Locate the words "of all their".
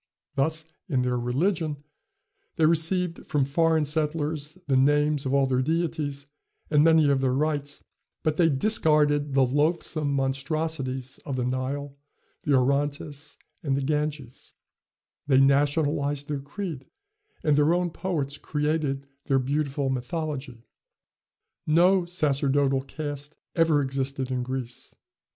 5.27-5.61